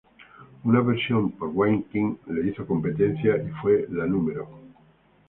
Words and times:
Una 0.63 0.81
versión 0.81 1.29
por 1.33 1.49
Wayne 1.53 1.83
King 1.91 2.15
le 2.25 2.49
hizo 2.49 2.65
competencia 2.65 3.37
y 3.37 3.49
fue 3.61 3.85
la 3.91 4.07
No. 4.07 4.19